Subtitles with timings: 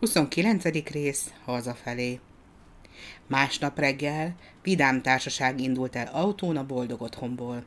[0.00, 0.64] 29.
[0.90, 2.20] rész hazafelé.
[3.26, 7.64] Másnap reggel vidám társaság indult el autón a boldog otthonból.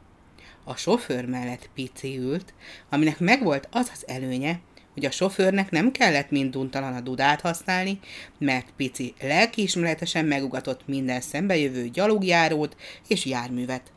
[0.64, 2.54] A sofőr mellett Pici ült,
[2.90, 4.60] aminek megvolt az az előnye,
[4.94, 8.00] hogy a sofőrnek nem kellett minduntalan a dudát használni,
[8.38, 12.76] mert Pici lelkiismeretesen megugatott minden szembejövő gyalogjárót
[13.08, 13.92] és járművet.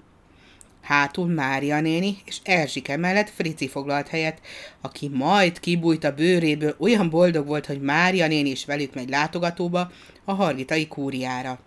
[0.87, 4.41] Hátul Mária néni és Erzsike mellett Frici foglalt helyet,
[4.81, 9.91] aki majd kibújt a bőréből, olyan boldog volt, hogy Mária néni is velük megy látogatóba
[10.25, 11.59] a hargitai kúriára.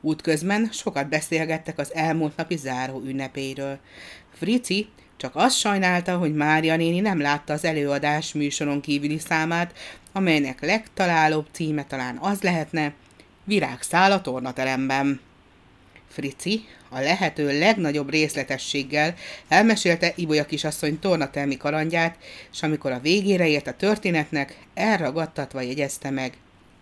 [0.00, 3.78] Útközben sokat beszélgettek az elmúlt napi záró ünnepéről.
[4.34, 9.78] Frici csak azt sajnálta, hogy Mária néni nem látta az előadás műsoron kívüli számát,
[10.12, 12.92] amelynek legtalálóbb címe talán az lehetne,
[13.44, 15.20] Virágszál a tornateremben.
[16.08, 19.14] Frici a lehető legnagyobb részletességgel
[19.48, 22.16] elmesélte Ibolya kisasszony tornatelmi kalandját,
[22.52, 26.32] és amikor a végére ért a történetnek, elragadtatva jegyezte meg.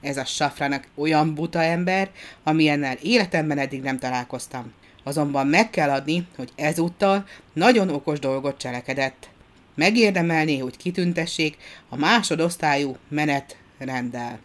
[0.01, 2.11] Ez a safrának olyan buta ember,
[2.43, 4.73] amilyennel életemben eddig nem találkoztam.
[5.03, 9.29] Azonban meg kell adni, hogy ezúttal nagyon okos dolgot cselekedett.
[9.75, 11.57] Megérdemelné, hogy kitüntessék
[11.89, 14.39] a másodosztályú menetrenddel.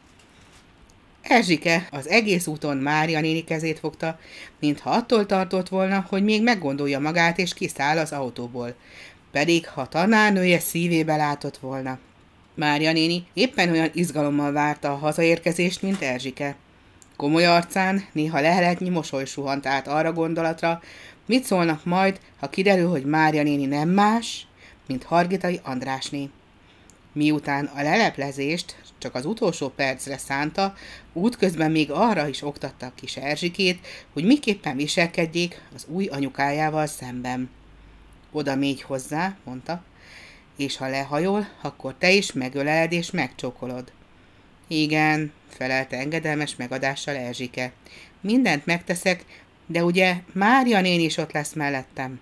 [1.21, 4.19] Erzsike az egész úton Mária néni kezét fogta,
[4.59, 8.75] mintha attól tartott volna, hogy még meggondolja magát és kiszáll az autóból.
[9.31, 11.99] Pedig, ha tanárnője szívébe látott volna.
[12.55, 16.55] Mária néni éppen olyan izgalommal várta a hazaérkezést, mint Erzsike.
[17.15, 20.81] Komoly arcán néha leheletnyi mosoly suhant át arra gondolatra,
[21.25, 24.47] mit szólnak majd, ha kiderül, hogy Mária néni nem más,
[24.87, 26.29] mint Hargitai Andrásné.
[27.13, 30.75] Miután a leleplezést csak az utolsó percre szánta,
[31.13, 37.49] útközben még arra is oktatta a kis Erzsikét, hogy miképpen viselkedjék az új anyukájával szemben.
[38.31, 39.83] Oda mégy hozzá, mondta,
[40.57, 43.91] és ha lehajol, akkor te is megöleled és megcsókolod.
[44.67, 47.71] Igen, felelte engedelmes megadással Erzsike.
[48.21, 49.25] Mindent megteszek,
[49.65, 52.19] de ugye Mária néni is ott lesz mellettem.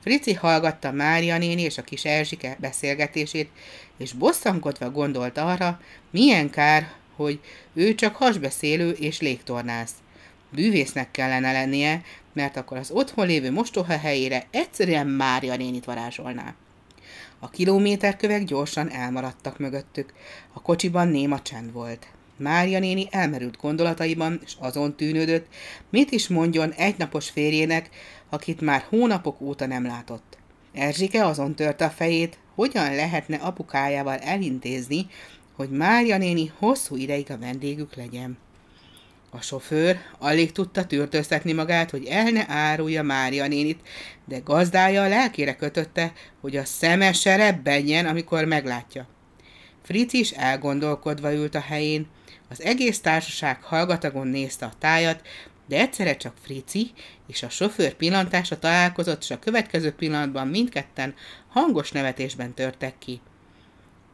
[0.00, 3.50] Frici hallgatta Mária néni és a kis Erzsike beszélgetését,
[3.96, 7.40] és bosszankodva gondolt arra, milyen kár, hogy
[7.74, 9.92] ő csak hasbeszélő és légtornász.
[10.50, 16.54] Bűvésznek kellene lennie, mert akkor az otthon lévő mostoha helyére egyszerűen Mária nénit varázsolná.
[17.38, 20.12] A kilométerkövek gyorsan elmaradtak mögöttük.
[20.52, 22.06] A kocsiban néma csend volt.
[22.38, 25.46] Mária néni elmerült gondolataiban, és azon tűnődött,
[25.90, 27.88] mit is mondjon egynapos férjének,
[28.28, 30.38] akit már hónapok óta nem látott.
[30.72, 35.06] Erzsike azon törte a fejét, hogyan lehetne apukájával elintézni,
[35.56, 38.38] hogy Mária néni hosszú ideig a vendégük legyen.
[39.30, 43.80] A sofőr alig tudta tűrtőztetni magát, hogy el ne árulja Mária nénit,
[44.24, 47.36] de gazdája a lelkére kötötte, hogy a szeme se
[48.06, 49.06] amikor meglátja.
[49.82, 52.06] Fritz is elgondolkodva ült a helyén,
[52.48, 55.26] az egész társaság hallgatagon nézte a tájat,
[55.66, 56.90] de egyszerre csak Frici
[57.26, 61.14] és a sofőr pillantása találkozott, és a következő pillanatban mindketten
[61.48, 63.20] hangos nevetésben törtek ki.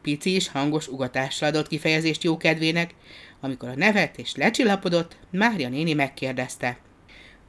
[0.01, 2.95] Pici is hangos ugatásra adott kifejezést jókedvének,
[3.39, 6.77] amikor a nevetés lecsillapodott, Mária néni megkérdezte.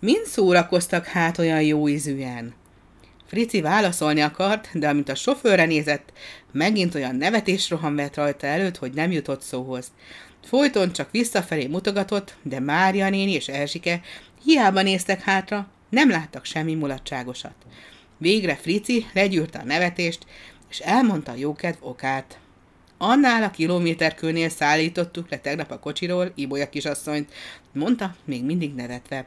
[0.01, 2.55] Mind szórakoztak hát olyan jó ízűen?
[3.27, 6.13] Frici válaszolni akart, de amint a sofőrre nézett,
[6.53, 9.93] megint olyan nevetésroham vett rajta előtt, hogy nem jutott szóhoz.
[10.47, 14.01] Folyton csak visszafelé mutogatott, de Mária néni és Erzsike
[14.45, 17.55] hiába néztek hátra, nem láttak semmi mulatságosat.
[18.19, 20.27] Végre Frici legyűrte a nevetést,
[20.71, 22.39] és elmondta a jókedv okát.
[22.99, 27.33] Annál a kilométerkőnél szállítottuk le tegnap a kocsiról Ibolya kisasszonyt,
[27.73, 29.27] mondta, még mindig nevetve.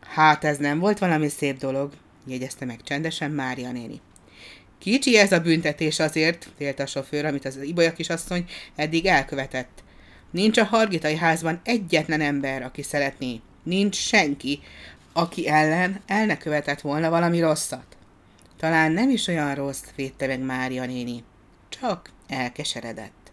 [0.00, 1.92] Hát ez nem volt valami szép dolog,
[2.26, 4.00] jegyezte meg csendesen Mária néni.
[4.78, 8.44] Kicsi ez a büntetés azért, félt a sofőr, amit az Ibolya kisasszony
[8.76, 9.82] eddig elkövetett.
[10.30, 13.40] Nincs a Hargitai házban egyetlen ember, aki szeretné.
[13.62, 14.60] Nincs senki,
[15.12, 17.96] aki ellen el ne követett volna valami rosszat.
[18.58, 21.24] Talán nem is olyan rossz, védte meg Mária néni.
[21.68, 23.32] Csak elkeseredett.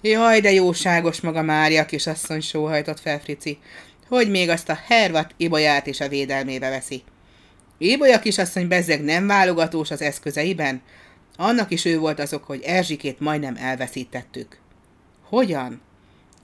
[0.00, 3.58] Jaj, de jóságos maga Mária, kisasszony sóhajtott fel Frici,
[4.08, 7.02] hogy még azt a hervat Ibolyát is a védelmébe veszi.
[7.78, 10.82] Ibolya kisasszony bezzeg nem válogatós az eszközeiben?
[11.36, 14.58] Annak is ő volt azok, hogy Erzsikét majdnem elveszítettük.
[15.22, 15.80] Hogyan?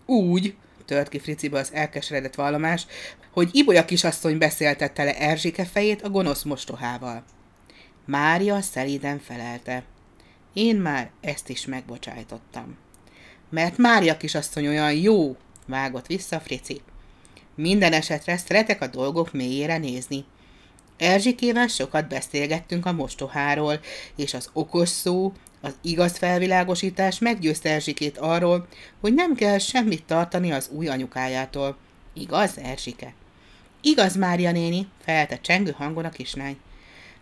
[0.07, 0.55] Úgy,
[0.85, 2.87] tört ki Friciba az elkeseredett vallomás,
[3.31, 7.25] hogy Ibolya kisasszony beszéltette le Erzsike fejét a gonosz mostohával.
[8.05, 9.85] Mária szelíden felelte.
[10.53, 12.77] Én már ezt is megbocsájtottam.
[13.51, 15.37] Mert Mária kisasszony olyan jó,
[15.67, 16.81] vágott vissza Frici.
[17.55, 20.25] Minden esetre szeretek a dolgok mélyére nézni.
[20.97, 23.81] Erzsikével sokat beszélgettünk a mostoháról,
[24.17, 25.33] és az okos szó
[25.65, 28.67] Az igaz felvilágosítás meggyőzte Erzsikét arról,
[29.01, 31.77] hogy nem kell semmit tartani az új anyukájától.
[32.13, 33.13] Igaz, Erzsike?
[33.83, 36.57] Igaz, Mária néni, felelte csengő hangon a kislány.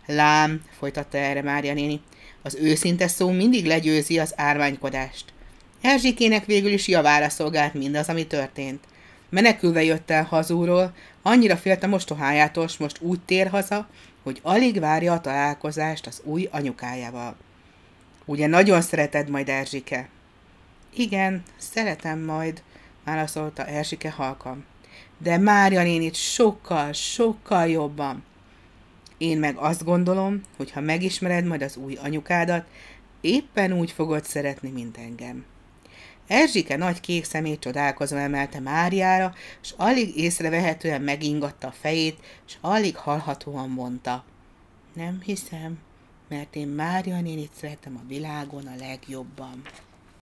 [0.05, 2.01] Lám, folytatta erre Mária néni,
[2.41, 5.25] az őszinte szó mindig legyőzi az árványkodást.
[5.81, 8.83] Erzsikének végül is javára szolgált mindaz, ami történt.
[9.29, 13.87] Menekülve jött el hazúról, annyira félt a mostohájától, most úgy tér haza,
[14.23, 17.35] hogy alig várja a találkozást az új anyukájával.
[18.25, 20.09] Ugye nagyon szereted majd Erzsike?
[20.93, 22.63] Igen, szeretem majd,
[23.05, 24.65] válaszolta Erzsike halkan.
[25.17, 28.23] De Mária nénit sokkal, sokkal jobban.
[29.17, 32.65] Én meg azt gondolom, hogy ha megismered majd az új anyukádat,
[33.21, 35.45] éppen úgy fogod szeretni, mint engem.
[36.27, 42.95] Erzsike nagy kék szemét csodálkozva emelte Máriára, és alig észrevehetően megingatta a fejét, és alig
[42.95, 44.23] hallhatóan mondta.
[44.93, 45.79] Nem hiszem,
[46.33, 49.61] mert én Mária nénit szeretem a világon a legjobban.